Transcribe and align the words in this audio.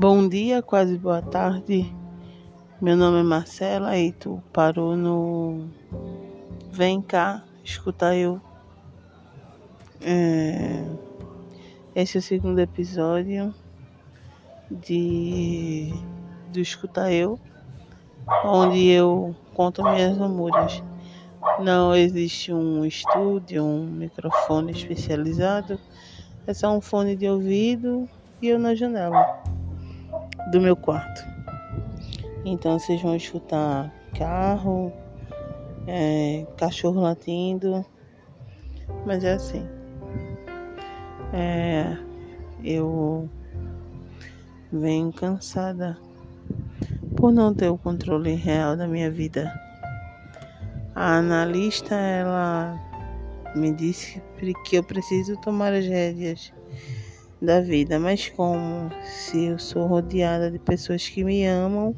Bom 0.00 0.26
dia, 0.26 0.62
quase 0.62 0.96
boa 0.96 1.20
tarde. 1.20 1.94
Meu 2.80 2.96
nome 2.96 3.20
é 3.20 3.22
Marcela 3.22 3.98
e 3.98 4.12
tu 4.12 4.42
parou 4.50 4.96
no 4.96 5.68
Vem 6.72 7.02
cá, 7.02 7.44
escuta 7.62 8.16
eu. 8.16 8.40
É... 10.00 10.82
Esse 11.94 12.16
é 12.16 12.20
o 12.20 12.22
segundo 12.22 12.58
episódio 12.60 13.54
de 14.70 15.92
do 16.50 16.60
Escuta 16.60 17.12
Eu, 17.12 17.38
onde 18.42 18.88
eu 18.88 19.36
conto 19.52 19.82
minhas 19.82 20.16
memórias. 20.16 20.82
Não 21.58 21.94
existe 21.94 22.54
um 22.54 22.86
estúdio, 22.86 23.62
um 23.62 23.84
microfone 23.84 24.72
especializado, 24.72 25.78
é 26.46 26.54
só 26.54 26.74
um 26.74 26.80
fone 26.80 27.14
de 27.14 27.28
ouvido 27.28 28.08
e 28.40 28.48
eu 28.48 28.58
na 28.58 28.74
janela 28.74 29.59
do 30.50 30.60
meu 30.60 30.76
quarto. 30.76 31.24
Então 32.44 32.78
vocês 32.78 33.00
vão 33.02 33.14
escutar 33.14 33.92
carro, 34.16 34.92
é, 35.86 36.46
cachorro 36.56 37.00
latindo, 37.00 37.84
mas 39.06 39.24
é 39.24 39.32
assim. 39.32 39.66
É, 41.32 41.96
eu 42.64 43.28
venho 44.72 45.12
cansada 45.12 45.96
por 47.16 47.32
não 47.32 47.54
ter 47.54 47.68
o 47.68 47.78
controle 47.78 48.34
real 48.34 48.76
da 48.76 48.86
minha 48.86 49.10
vida. 49.10 49.52
A 50.94 51.16
analista 51.16 51.94
ela 51.94 52.78
me 53.54 53.72
disse 53.72 54.22
que 54.64 54.76
eu 54.76 54.82
preciso 54.82 55.36
tomar 55.40 55.72
as 55.72 55.86
rédeas 55.86 56.52
da 57.40 57.60
vida, 57.60 57.98
mas 57.98 58.28
como 58.28 58.90
se 59.02 59.46
eu 59.46 59.58
sou 59.58 59.86
rodeada 59.86 60.50
de 60.50 60.58
pessoas 60.58 61.08
que 61.08 61.24
me 61.24 61.46
amam 61.46 61.94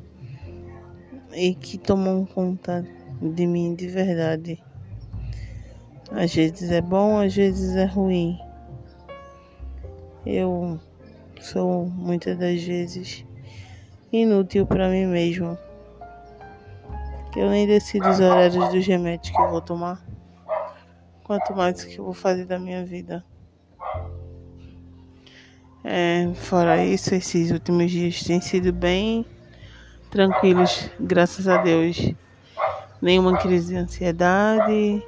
e 1.34 1.54
que 1.54 1.78
tomam 1.78 2.24
conta 2.24 2.86
de 3.20 3.46
mim 3.46 3.74
de 3.74 3.88
verdade. 3.88 4.62
Às 6.10 6.34
vezes 6.34 6.70
é 6.70 6.80
bom, 6.80 7.18
às 7.18 7.34
vezes 7.34 7.74
é 7.74 7.86
ruim. 7.86 8.38
Eu 10.24 10.78
sou 11.40 11.86
muitas 11.86 12.38
das 12.38 12.62
vezes 12.62 13.24
inútil 14.12 14.66
para 14.66 14.88
mim 14.88 15.06
mesmo. 15.06 15.58
Eu 17.34 17.48
nem 17.48 17.66
decido 17.66 18.08
os 18.08 18.20
horários 18.20 18.68
dos 18.68 18.86
remédios 18.86 19.34
que 19.34 19.40
eu 19.40 19.50
vou 19.50 19.60
tomar. 19.60 20.04
Quanto 21.24 21.54
mais 21.54 21.82
que 21.82 21.96
eu 21.96 22.04
vou 22.04 22.12
fazer 22.12 22.44
da 22.44 22.58
minha 22.58 22.84
vida. 22.84 23.24
É, 25.84 26.30
fora 26.34 26.84
isso, 26.84 27.12
esses 27.14 27.50
últimos 27.50 27.90
dias 27.90 28.22
têm 28.22 28.40
sido 28.40 28.72
bem 28.72 29.26
tranquilos, 30.10 30.88
graças 31.00 31.48
a 31.48 31.56
Deus. 31.56 32.14
Nenhuma 33.00 33.36
crise 33.38 33.74
de 33.74 33.76
ansiedade, 33.76 35.02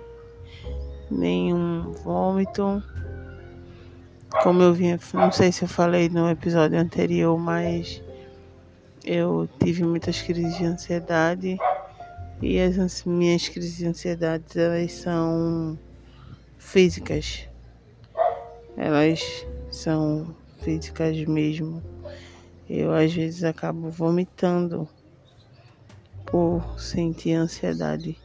nenhum 1.09 1.93
vômito. 2.03 2.83
Como 4.43 4.63
eu 4.63 4.75
vinha, 4.75 4.99
não 5.13 5.31
sei 5.31 5.53
se 5.53 5.63
eu 5.63 5.69
falei 5.69 6.09
no 6.09 6.29
episódio 6.29 6.77
anterior, 6.77 7.39
mas 7.39 8.03
eu 9.05 9.49
tive 9.63 9.85
muitas 9.85 10.21
crises 10.23 10.59
de 10.59 10.65
ansiedade 10.65 11.57
e 12.43 12.59
as 12.59 13.05
minhas 13.05 13.49
crises 13.49 13.77
de 13.77 13.87
ansiedade 13.87 14.59
elas 14.59 14.93
são 14.93 15.79
físicas. 16.59 17.49
Elas 18.77 19.47
são 19.71 20.35
físicas 20.65 21.17
mesmo. 21.27 21.83
Eu 22.69 22.93
às 22.93 23.13
vezes 23.13 23.45
acabo 23.45 23.91
vomitando 23.91 24.89
por 26.25 26.81
sentir 26.81 27.35
ansiedade. 27.35 28.19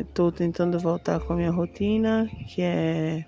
Estou 0.00 0.28
é, 0.28 0.32
tentando 0.32 0.78
voltar 0.78 1.20
com 1.20 1.32
a 1.32 1.36
minha 1.36 1.52
rotina, 1.52 2.28
que 2.48 2.60
é 2.60 3.24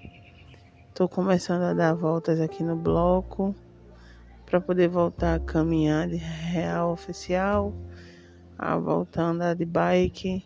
estou 0.88 1.08
começando 1.08 1.62
a 1.62 1.74
dar 1.74 1.94
voltas 1.94 2.40
aqui 2.40 2.62
no 2.62 2.76
bloco 2.76 3.54
para 4.46 4.60
poder 4.60 4.88
voltar 4.88 5.34
a 5.34 5.40
caminhar 5.40 6.08
de 6.08 6.16
real 6.16 6.92
oficial, 6.92 7.72
a 8.58 8.76
voltar 8.76 9.22
a 9.22 9.28
andar 9.30 9.54
de 9.54 9.64
bike, 9.64 10.44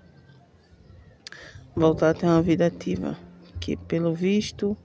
voltar 1.75 2.11
a 2.11 2.15
ter 2.15 2.27
uma 2.27 2.41
vida 2.41 2.67
ativa, 2.67 3.17
que 3.61 3.77
pelo 3.77 4.15
visto 4.15 4.77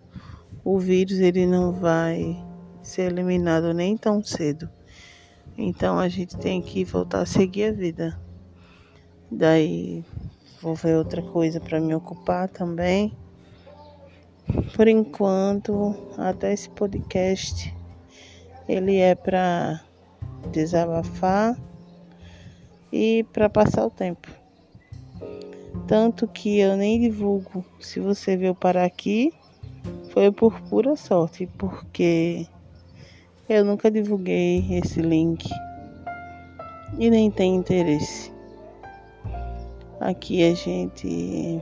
o 0.64 0.80
vírus 0.80 1.20
ele 1.20 1.46
não 1.46 1.72
vai 1.72 2.42
ser 2.82 3.12
eliminado 3.12 3.74
nem 3.74 3.98
tão 3.98 4.24
cedo. 4.24 4.70
Então 5.58 6.00
a 6.00 6.08
gente 6.08 6.38
tem 6.38 6.62
que 6.62 6.84
voltar 6.84 7.22
a 7.22 7.26
seguir 7.26 7.66
a 7.66 7.72
vida. 7.72 8.20
Daí 9.30 10.04
vou 10.62 10.76
ver 10.76 10.98
outra 10.98 11.22
coisa 11.22 11.60
para 11.60 11.80
me 11.80 11.94
ocupar 11.94 12.48
também. 12.50 13.16
Por 14.76 14.88
enquanto, 14.88 15.96
até 16.18 16.54
esse 16.54 16.70
podcast 16.70 17.74
ele 18.68 18.98
é 18.98 19.16
para 19.16 19.82
desabafar 20.52 21.58
e 22.92 23.26
para 23.32 23.50
passar 23.50 23.86
o 23.86 23.90
tempo. 23.90 24.30
Tanto 25.88 26.28
que 26.28 26.60
eu 26.60 26.78
nem 26.78 27.02
divulgo. 27.02 27.66
Se 27.80 28.00
você 28.00 28.38
veio 28.38 28.56
parar 28.56 28.86
aqui, 28.86 29.34
foi 30.14 30.32
por 30.32 30.62
pura 30.70 30.96
sorte, 30.96 31.48
porque 31.58 32.46
eu 33.50 33.66
nunca 33.66 33.90
divulguei 33.90 34.78
esse 34.78 35.02
link 35.02 35.50
e 37.00 37.10
nem 37.10 37.32
tem 37.32 37.56
interesse. 37.56 38.32
Aqui 40.00 40.44
a 40.44 40.54
gente 40.54 41.60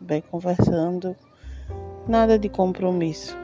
vai 0.00 0.22
conversando, 0.22 1.16
nada 2.06 2.38
de 2.38 2.48
compromisso, 2.48 3.36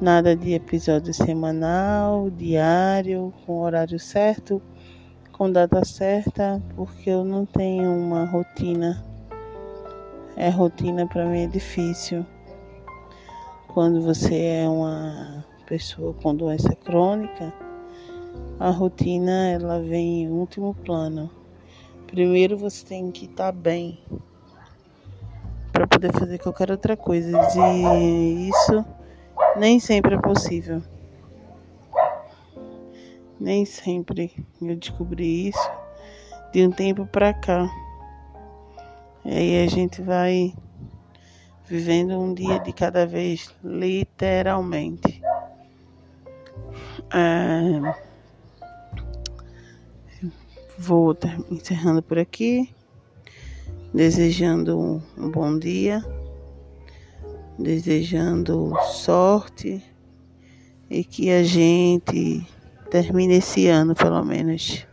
nada 0.00 0.36
de 0.36 0.54
episódio 0.54 1.12
semanal, 1.12 2.30
diário, 2.30 3.34
com 3.44 3.62
horário 3.62 3.98
certo, 3.98 4.62
com 5.32 5.50
data 5.50 5.84
certa, 5.84 6.62
porque 6.76 7.10
eu 7.10 7.24
não 7.24 7.44
tenho 7.44 7.90
uma 7.98 8.26
rotina. 8.26 9.04
É 10.36 10.48
rotina 10.50 11.04
para 11.08 11.26
mim 11.26 11.42
é 11.42 11.46
difícil 11.48 12.24
quando 13.74 14.00
você 14.00 14.40
é 14.40 14.68
uma 14.68 15.44
pessoa 15.66 16.14
com 16.14 16.32
doença 16.32 16.76
crônica, 16.76 17.52
a 18.60 18.70
rotina 18.70 19.48
ela 19.48 19.80
vem 19.80 20.22
em 20.22 20.30
último 20.30 20.72
plano. 20.72 21.28
Primeiro 22.06 22.56
você 22.56 22.86
tem 22.86 23.10
que 23.10 23.24
estar 23.24 23.46
tá 23.46 23.52
bem 23.52 23.98
para 25.72 25.88
poder 25.88 26.12
fazer 26.12 26.38
qualquer 26.38 26.70
outra 26.70 26.96
coisa. 26.96 27.36
E 27.56 28.48
isso 28.48 28.84
nem 29.56 29.80
sempre 29.80 30.14
é 30.14 30.20
possível. 30.20 30.80
Nem 33.40 33.64
sempre 33.64 34.46
eu 34.62 34.76
descobri 34.76 35.48
isso 35.48 35.70
de 36.52 36.64
um 36.64 36.70
tempo 36.70 37.04
para 37.06 37.34
cá. 37.34 37.68
E 39.24 39.36
aí 39.36 39.64
a 39.64 39.66
gente 39.66 40.00
vai 40.00 40.54
vivendo 41.66 42.18
um 42.18 42.34
dia 42.34 42.58
de 42.60 42.72
cada 42.72 43.06
vez, 43.06 43.54
literalmente. 43.62 45.22
É, 47.12 47.94
vou 50.78 51.16
encerrando 51.50 52.02
por 52.02 52.18
aqui, 52.18 52.68
desejando 53.92 55.02
um 55.16 55.30
bom 55.30 55.58
dia, 55.58 56.04
desejando 57.58 58.74
sorte 58.82 59.82
e 60.90 61.04
que 61.04 61.30
a 61.30 61.42
gente 61.42 62.46
termine 62.90 63.36
esse 63.36 63.68
ano 63.68 63.94
pelo 63.94 64.24
menos 64.24 64.86